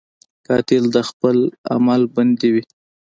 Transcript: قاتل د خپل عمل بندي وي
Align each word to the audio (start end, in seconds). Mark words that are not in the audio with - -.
قاتل 0.47 0.83
د 0.95 0.97
خپل 1.09 1.37
عمل 1.73 2.01
بندي 2.15 2.49
وي 2.53 2.63